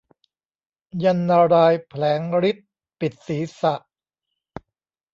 [1.03, 2.67] ยันต์นารายณ์แผลงฤทธิ์
[2.99, 3.73] ปิดศรีษะ